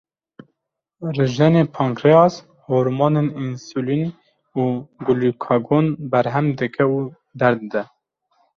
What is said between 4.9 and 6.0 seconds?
glukagon